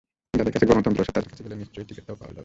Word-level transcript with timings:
যাদের 0.39 0.53
কাছে 0.53 0.69
গণতন্ত্র 0.71 1.03
আছে, 1.03 1.13
তাদের 1.17 1.29
কাছে 1.31 1.43
গেলে 1.45 1.55
নিশ্চয়ই 1.61 1.87
টিকিটটাও 1.89 2.19
পাওয়া 2.19 2.33
যাবে। 2.35 2.39